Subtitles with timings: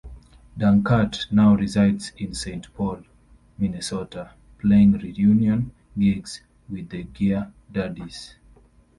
[0.57, 3.03] Dankert now resides in Saint Paul,
[3.59, 8.33] Minnesota, playing reunion gigs with the Gear Daddies.